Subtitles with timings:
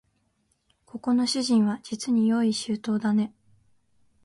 [0.87, 3.35] ここの主人はじつに用意周到だね